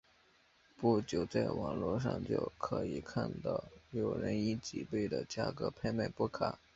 [0.75, 6.57] 不久在网络上就可以看到有人以几倍的价格拍卖波卡。